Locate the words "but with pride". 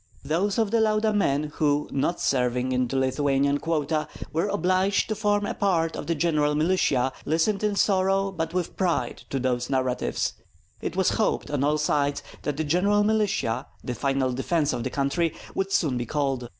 8.31-9.21